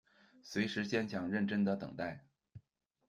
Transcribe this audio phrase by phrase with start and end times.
[0.41, 2.25] 随时坚强认真的等待